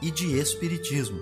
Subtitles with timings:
[0.00, 1.20] e de espiritismo.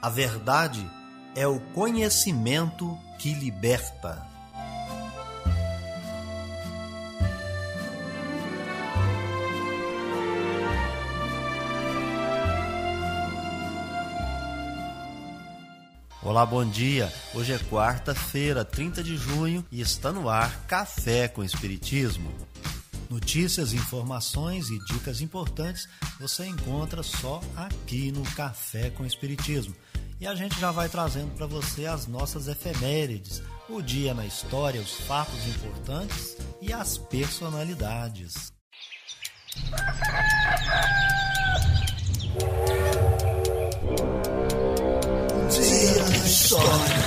[0.00, 0.88] A verdade
[1.34, 4.34] é o conhecimento que liberta.
[16.22, 17.12] Olá, bom dia.
[17.34, 22.32] Hoje é quarta-feira, 30 de junho, e está no ar Café com Espiritismo.
[23.10, 25.88] Notícias, informações e dicas importantes
[26.18, 29.74] você encontra só aqui no Café com Espiritismo.
[30.20, 34.80] E a gente já vai trazendo para você as nossas efemérides, o dia na história,
[34.80, 38.52] os fatos importantes e as personalidades.
[45.50, 47.03] Dia na história.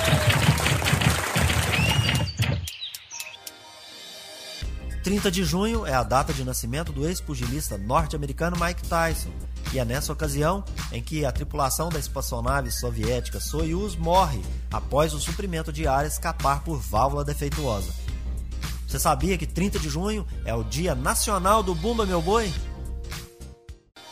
[5.08, 9.30] 30 de junho é a data de nascimento do ex-pugilista norte-americano Mike Tyson,
[9.72, 15.19] e é nessa ocasião em que a tripulação da espaçonave soviética Soyuz morre após o
[15.22, 17.89] suprimento de ar escapar por válvula defeituosa.
[18.85, 22.53] Você sabia que 30 de junho é o Dia Nacional do Bumba Meu Boi?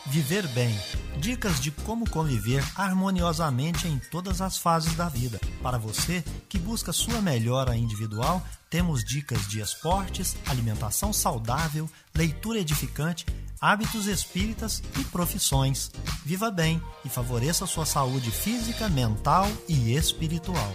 [0.08, 0.72] Viver bem.
[1.18, 5.40] Dicas de como conviver harmoniosamente em todas as fases da vida.
[5.60, 8.40] Para você que busca sua melhora individual,
[8.70, 13.26] temos dicas de esportes, alimentação saudável, leitura edificante,
[13.60, 15.90] hábitos espíritas e profissões.
[16.24, 20.72] Viva bem e favoreça sua saúde física, mental e espiritual.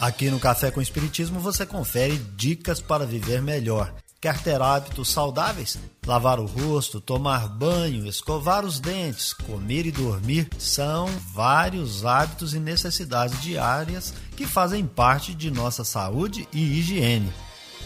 [0.00, 3.92] Aqui no Café com Espiritismo você confere dicas para viver melhor.
[4.20, 5.78] Quer ter hábitos saudáveis?
[6.06, 12.60] Lavar o rosto, tomar banho, escovar os dentes, comer e dormir são vários hábitos e
[12.60, 17.32] necessidades diárias que fazem parte de nossa saúde e higiene.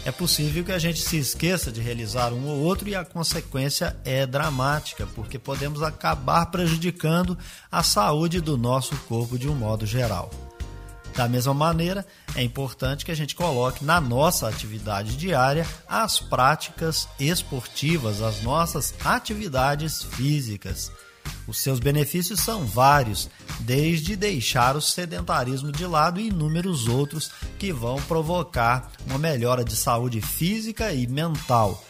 [0.04, 3.96] É possível que a gente se esqueça de realizar um ou outro e a consequência
[4.04, 7.38] é dramática, porque podemos acabar prejudicando
[7.70, 10.28] a saúde do nosso corpo de um modo geral.
[11.14, 12.04] Da mesma maneira,
[12.34, 18.92] é importante que a gente coloque na nossa atividade diária as práticas esportivas, as nossas
[19.04, 20.90] atividades físicas.
[21.46, 23.30] Os seus benefícios são vários,
[23.60, 29.76] desde deixar o sedentarismo de lado e inúmeros outros que vão provocar uma melhora de
[29.76, 31.84] saúde física e mental.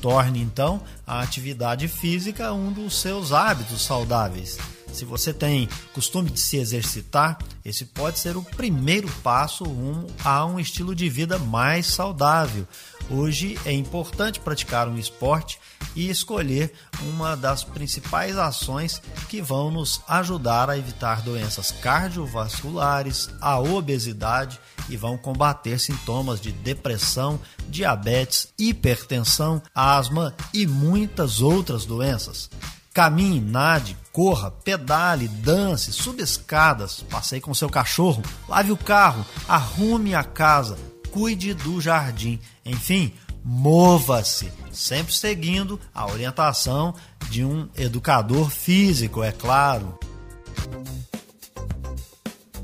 [0.00, 4.56] Torne então a atividade física um dos seus hábitos saudáveis.
[4.98, 10.44] Se você tem costume de se exercitar, esse pode ser o primeiro passo rumo a
[10.44, 12.66] um estilo de vida mais saudável.
[13.08, 15.60] Hoje é importante praticar um esporte
[15.94, 23.56] e escolher uma das principais ações que vão nos ajudar a evitar doenças cardiovasculares, a
[23.60, 27.38] obesidade e vão combater sintomas de depressão,
[27.68, 32.50] diabetes, hipertensão, asma e muitas outras doenças.
[32.92, 40.12] Caminhe, nade, corra, pedale, dance, suba escadas, passeie com seu cachorro, lave o carro, arrume
[40.12, 40.76] a casa,
[41.12, 43.14] cuide do jardim, enfim,
[43.44, 46.92] mova-se, sempre seguindo a orientação
[47.30, 49.96] de um educador físico, é claro.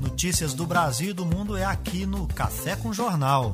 [0.01, 3.53] Notícias do Brasil e do mundo é aqui no Café com Jornal.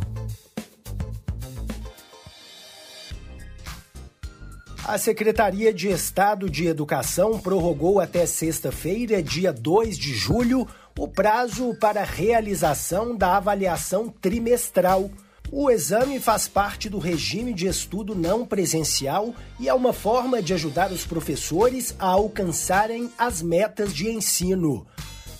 [4.91, 10.68] A Secretaria de Estado de Educação prorrogou até sexta-feira, dia 2 de julho,
[11.00, 15.10] o prazo para realização da avaliação trimestral.
[15.50, 20.54] O exame faz parte do regime de estudo não presencial e é uma forma de
[20.54, 24.86] ajudar os professores a alcançarem as metas de ensino.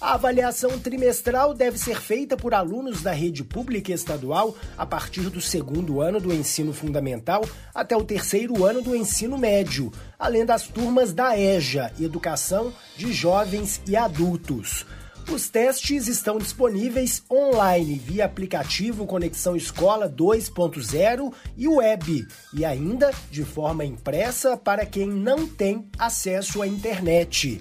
[0.02, 5.40] A avaliação trimestral deve ser feita por alunos da rede pública estadual a partir do
[5.40, 11.14] segundo ano do ensino fundamental até o terceiro ano do ensino médio, além das turmas
[11.14, 14.88] da EJA, Educação de Jovens e Adultos.
[15.30, 23.46] Os testes estão disponíveis online via aplicativo Conexão Escola 2.0 e web, e ainda de
[23.46, 27.60] forma impressa para quem não tem acesso à internet.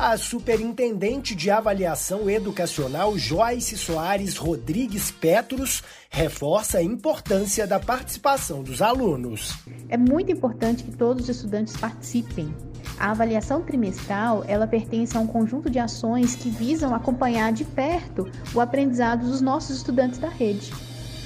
[0.00, 8.80] A superintendente de avaliação educacional Joyce Soares Rodrigues Petros reforça a importância da participação dos
[8.80, 9.58] alunos.
[9.90, 12.54] É muito importante que todos os estudantes participem.
[12.98, 18.26] A avaliação trimestral, ela pertence a um conjunto de ações que visam acompanhar de perto
[18.54, 20.72] o aprendizado dos nossos estudantes da rede.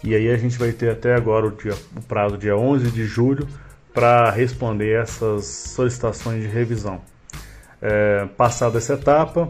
[0.03, 3.05] e aí a gente vai ter até agora o, dia, o prazo dia 11 de
[3.05, 3.47] julho
[3.93, 7.01] para responder essas solicitações de revisão.
[7.81, 9.49] É, passada essa etapa,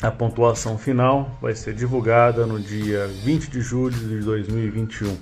[0.00, 5.16] a pontuação final vai ser divulgada no dia 20 de julho de 2021.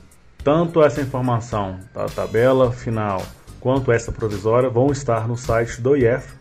[0.44, 3.22] Tanto essa informação da tabela final
[3.58, 6.39] quanto essa provisória vão estar no site do IEF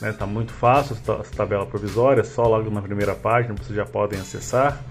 [0.00, 0.12] né?
[0.12, 4.82] Tá muito fácil essa tabela provisória, só logo na primeira página vocês já podem acessar.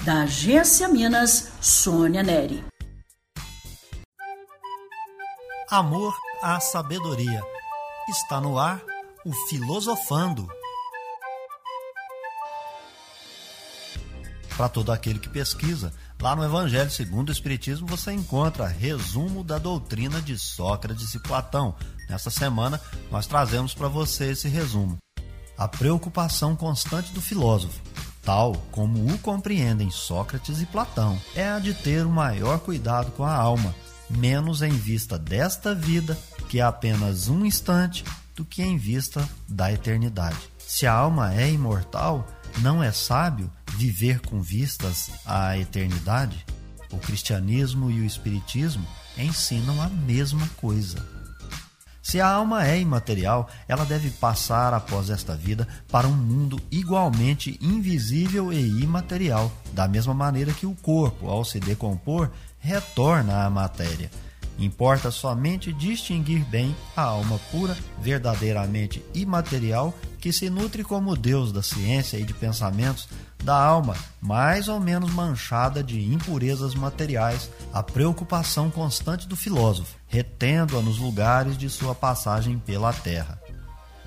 [0.04, 2.64] Da Agência Minas, Sônia Neri.
[5.70, 7.42] Amor à sabedoria.
[8.10, 8.82] Está no ar
[9.26, 10.48] o Filosofando
[14.60, 15.94] para todo aquele que pesquisa.
[16.22, 21.74] Lá no Evangelho segundo o Espiritismo você encontra resumo da doutrina de Sócrates e Platão.
[22.10, 24.98] Nessa semana nós trazemos para você esse resumo.
[25.58, 27.82] A preocupação constante do filósofo,
[28.22, 33.24] tal como o compreendem Sócrates e Platão, é a de ter o maior cuidado com
[33.24, 33.74] a alma,
[34.10, 36.20] menos em vista desta vida,
[36.50, 38.04] que é apenas um instante,
[38.36, 40.38] do que em vista da eternidade.
[40.58, 42.28] Se a alma é imortal,
[42.58, 46.46] não é sábio viver com vistas à eternidade?
[46.92, 48.86] O cristianismo e o espiritismo
[49.18, 51.08] ensinam a mesma coisa.
[52.02, 57.58] Se a alma é imaterial, ela deve passar após esta vida para um mundo igualmente
[57.62, 64.12] invisível e imaterial, da mesma maneira que o corpo, ao se decompor, retorna à matéria.
[64.60, 71.64] Importa somente distinguir bem a alma pura, verdadeiramente imaterial, que se nutre como Deus da
[71.64, 73.08] ciência e de pensamentos,
[73.42, 80.82] da alma, mais ou menos manchada de impurezas materiais, a preocupação constante do filósofo, retendo-a
[80.82, 83.42] nos lugares de sua passagem pela terra.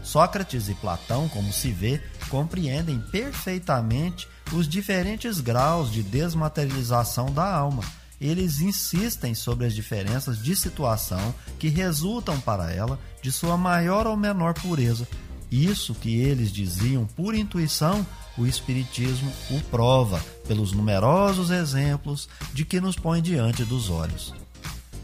[0.03, 7.83] Sócrates e Platão, como se vê, compreendem perfeitamente os diferentes graus de desmaterialização da alma
[8.23, 14.17] eles insistem sobre as diferenças de situação que resultam para ela de sua maior ou
[14.17, 15.09] menor pureza.
[15.51, 18.07] Isso que eles diziam por intuição,
[18.39, 24.33] o Espiritismo o prova pelos numerosos exemplos de que nos põe diante dos olhos.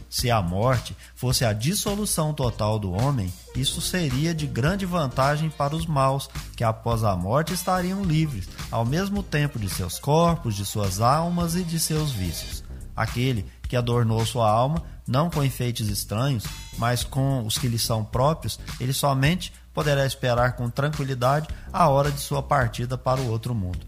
[0.09, 5.75] Se a morte fosse a dissolução total do homem, isso seria de grande vantagem para
[5.75, 10.65] os maus, que após a morte estariam livres, ao mesmo tempo de seus corpos, de
[10.65, 12.68] suas almas e de seus vícios
[12.99, 16.43] aquele que adornou sua alma, não com enfeites estranhos,
[16.77, 22.11] mas com os que lhe são próprios, ele somente poderá esperar com tranquilidade a hora
[22.11, 23.79] de sua partida para o outro mundo.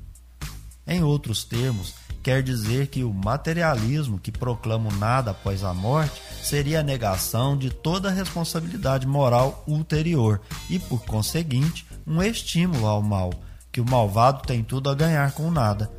[0.88, 6.22] Em outros termos, quer dizer que o materialismo que proclama o nada após a morte
[6.41, 10.39] seria a negação de toda responsabilidade moral ulterior
[10.70, 13.34] e, por conseguinte, um estímulo ao mal,
[13.72, 15.91] que o malvado tem tudo a ganhar com nada.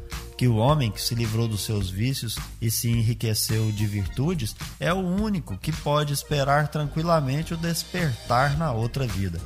[0.42, 4.92] Que o homem que se livrou dos seus vícios e se enriqueceu de virtudes é
[4.92, 9.40] o único que pode esperar tranquilamente o despertar na outra vida.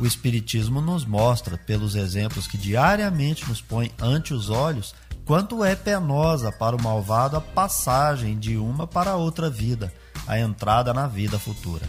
[0.00, 5.76] O Espiritismo nos mostra, pelos exemplos que diariamente nos põe ante os olhos, quanto é
[5.76, 9.94] penosa para o malvado a passagem de uma para outra vida,
[10.26, 11.88] a entrada na vida futura.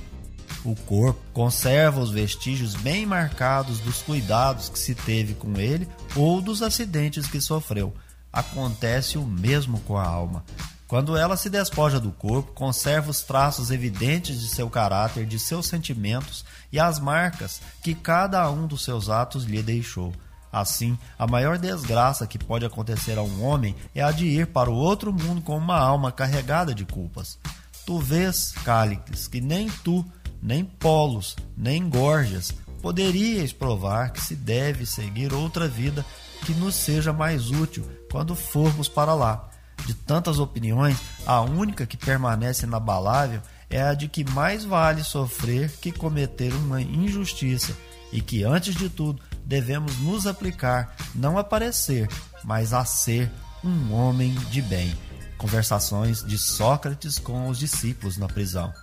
[0.64, 6.40] O corpo conserva os vestígios bem marcados dos cuidados que se teve com ele ou
[6.40, 7.96] dos acidentes que sofreu.
[8.32, 10.44] Acontece o mesmo com a alma.
[10.88, 15.68] Quando ela se despoja do corpo, conserva os traços evidentes de seu caráter, de seus
[15.68, 20.14] sentimentos e as marcas que cada um dos seus atos lhe deixou.
[20.52, 24.70] Assim, a maior desgraça que pode acontecer a um homem é a de ir para
[24.70, 27.38] o outro mundo com uma alma carregada de culpas.
[27.86, 30.06] Tu vês, Cálixes, que nem tu,
[30.42, 36.06] nem Polos, nem Gorgias poderíeis provar que se deve seguir outra vida
[36.46, 39.50] que nos seja mais útil quando formos para lá.
[39.86, 45.72] De tantas opiniões, a única que permanece inabalável é a de que mais vale sofrer
[45.80, 47.76] que cometer uma injustiça
[48.12, 52.08] e que, antes de tudo, devemos nos aplicar não a parecer,
[52.44, 53.32] mas a ser
[53.64, 54.94] um homem de bem.
[55.38, 58.74] Conversações de Sócrates com os discípulos na prisão.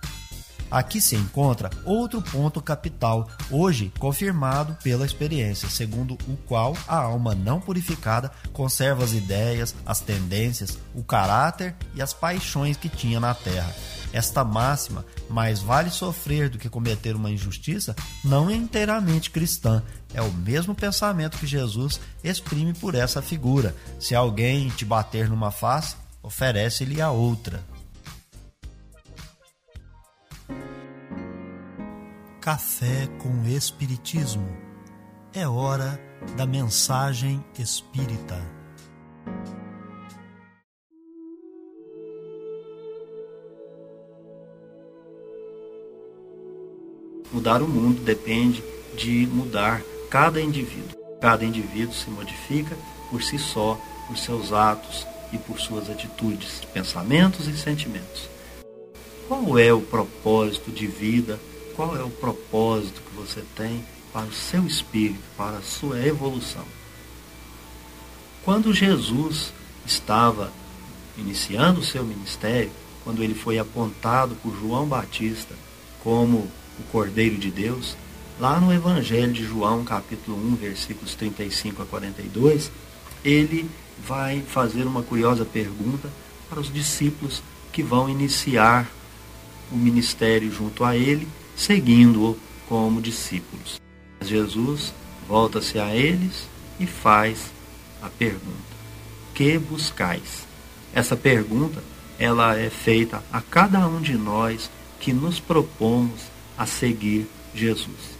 [0.69, 7.35] Aqui se encontra outro ponto capital, hoje confirmado pela experiência, segundo o qual a alma
[7.35, 13.33] não purificada conserva as ideias, as tendências, o caráter e as paixões que tinha na
[13.33, 13.73] terra.
[14.11, 19.83] Esta máxima, mais vale sofrer do que cometer uma injustiça, não é inteiramente cristã.
[20.13, 23.75] É o mesmo pensamento que Jesus exprime por essa figura.
[23.99, 27.74] Se alguém te bater numa face, oferece-lhe a outra.
[32.45, 34.47] Café com Espiritismo.
[35.33, 35.99] É hora
[36.37, 38.39] da mensagem espírita.
[47.33, 48.63] Mudar o mundo depende
[48.95, 50.95] de mudar cada indivíduo.
[51.19, 52.77] Cada indivíduo se modifica
[53.09, 53.75] por si só,
[54.05, 58.29] por seus atos e por suas atitudes, pensamentos e sentimentos.
[59.27, 61.39] Qual é o propósito de vida
[61.75, 66.63] qual é o propósito que você tem para o seu espírito, para a sua evolução.
[68.43, 69.51] Quando Jesus
[69.85, 70.51] estava
[71.17, 72.71] iniciando o seu ministério,
[73.03, 75.53] quando ele foi apontado por João Batista
[76.01, 77.97] como o Cordeiro de Deus,
[78.39, 82.71] lá no Evangelho de João, capítulo 1, versículos 35 a 42,
[83.23, 83.69] ele
[84.05, 86.09] vai fazer uma curiosa pergunta
[86.49, 87.41] para os discípulos
[87.71, 88.89] que vão iniciar
[89.71, 93.79] o ministério junto a ele seguindo-o como discípulos.
[94.21, 94.93] Jesus
[95.27, 96.47] volta-se a eles
[96.79, 97.51] e faz
[98.01, 98.75] a pergunta:
[99.33, 100.45] Que buscais?
[100.93, 101.83] Essa pergunta
[102.17, 104.69] ela é feita a cada um de nós
[104.99, 106.21] que nos propomos
[106.57, 108.15] a seguir Jesus.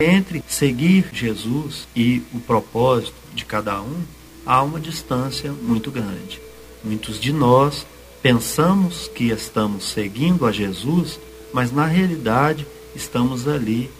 [0.00, 4.02] Entre seguir Jesus e o propósito de cada um,
[4.46, 6.40] há uma distância muito grande.
[6.84, 7.86] Muitos de nós
[8.22, 11.18] pensamos que estamos seguindo a Jesus,
[11.52, 13.90] mas na realidade estamos ali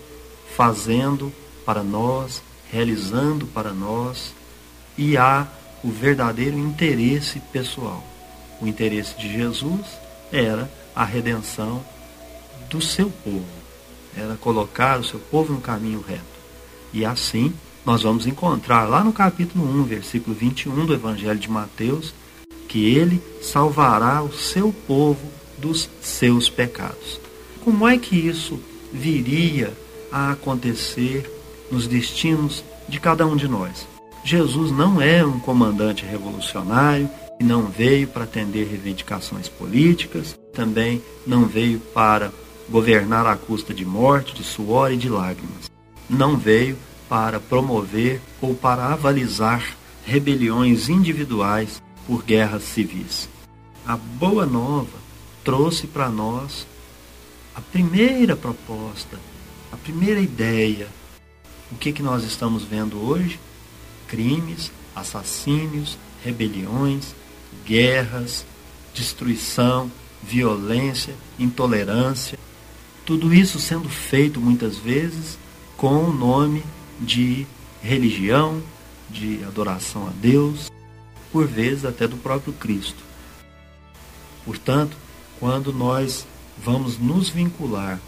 [0.57, 1.33] fazendo
[1.64, 4.35] para nós, realizando para nós,
[4.97, 5.47] e há
[5.83, 8.02] o verdadeiro interesse pessoal.
[8.61, 9.87] O interesse de Jesus
[10.33, 11.85] era a redenção
[12.68, 13.47] do seu povo,
[14.16, 16.25] era colocar o seu povo no caminho reto.
[16.92, 17.54] E assim
[17.85, 22.12] nós vamos encontrar lá no capítulo 1, versículo 21 do Evangelho de Mateus,
[22.68, 25.26] que ele salvará o seu povo
[25.57, 27.21] dos seus pecados.
[27.64, 28.61] Como é que isso
[28.92, 29.73] viria
[30.11, 31.30] a acontecer
[31.71, 33.87] nos destinos de cada um de nós.
[34.25, 37.09] Jesus não é um comandante revolucionário
[37.40, 42.33] e não veio para atender reivindicações políticas, também não veio para
[42.68, 45.71] governar à custa de morte, de suor e de lágrimas.
[46.09, 46.76] Não veio
[47.09, 49.64] para promover ou para avalizar
[50.04, 53.28] rebeliões individuais por guerras civis.
[53.87, 54.99] A boa nova
[55.45, 56.66] trouxe para nós
[57.59, 59.19] a primeira proposta,
[59.73, 60.87] a primeira ideia,
[61.73, 63.41] o que, que nós estamos vendo hoje?
[64.07, 67.17] Crimes, assassínios, rebeliões,
[67.67, 68.47] guerras,
[68.95, 69.91] destruição,
[70.23, 72.38] violência, intolerância.
[73.05, 75.37] Tudo isso sendo feito muitas vezes
[75.77, 76.62] com o nome
[77.00, 77.45] de
[77.83, 78.62] religião,
[79.11, 80.71] de adoração a Deus.
[81.33, 83.03] por vezes até do próprio Cristo.
[84.45, 84.97] Portanto,
[85.41, 86.25] quando nós
[86.62, 88.00] vamos nos vincular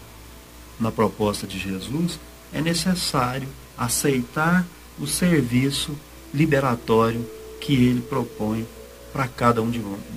[0.79, 2.19] na proposta de Jesus,
[2.51, 4.65] é necessário aceitar
[4.99, 5.95] o serviço
[6.33, 7.25] liberatório
[7.59, 8.67] que ele propõe
[9.13, 9.69] para cada um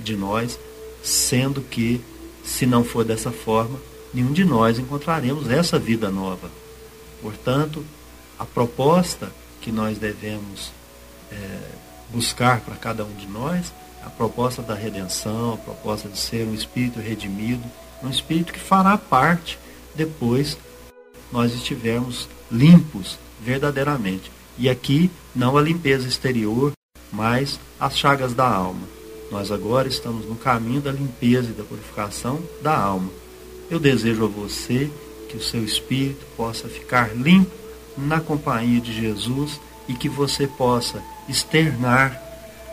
[0.03, 0.59] de nós,
[1.03, 2.01] sendo que,
[2.43, 3.79] se não for dessa forma,
[4.13, 6.49] nenhum de nós encontraremos essa vida nova.
[7.21, 7.85] Portanto,
[8.39, 10.71] a proposta que nós devemos
[11.31, 11.59] é,
[12.11, 13.73] buscar para cada um de nós,
[14.03, 17.63] a proposta da redenção, a proposta de ser um espírito redimido,
[18.05, 19.57] um espírito que fará parte
[19.93, 20.57] depois
[21.31, 24.31] nós estivermos limpos verdadeiramente.
[24.57, 26.71] E aqui não a limpeza exterior,
[27.11, 28.87] mas as chagas da alma.
[29.31, 33.09] Nós agora estamos no caminho da limpeza e da purificação da alma.
[33.69, 34.89] Eu desejo a você
[35.27, 37.51] que o seu espírito possa ficar limpo
[37.97, 42.21] na companhia de Jesus e que você possa externar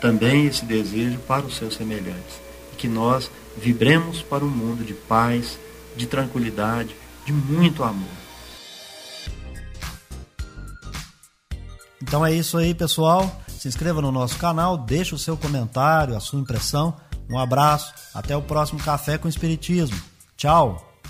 [0.00, 2.40] também esse desejo para os seus semelhantes.
[2.72, 5.58] E que nós vibremos para um mundo de paz,
[5.96, 6.94] de tranquilidade,
[7.24, 8.08] de muito amor.
[12.02, 13.40] Então é isso aí, pessoal.
[13.48, 16.96] Se inscreva no nosso canal, deixe o seu comentário, a sua impressão.
[17.30, 19.98] Um abraço, até o próximo Café com Espiritismo.
[20.36, 21.00] Tchau!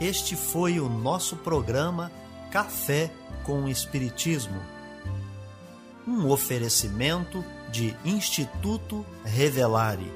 [0.00, 2.10] Este foi o nosso programa
[2.50, 3.10] Café
[3.44, 4.60] com Espiritismo.
[6.06, 10.12] Um oferecimento de Instituto Revelare.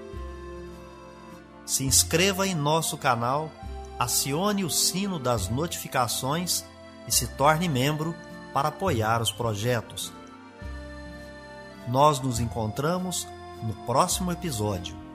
[1.65, 3.51] Se inscreva em nosso canal,
[3.99, 6.65] acione o sino das notificações
[7.09, 8.15] e se torne membro
[8.53, 10.13] para apoiar os projetos.
[11.89, 13.27] Nós nos encontramos
[13.63, 15.06] no próximo episódio.